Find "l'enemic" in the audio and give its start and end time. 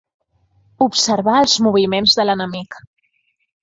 2.29-2.85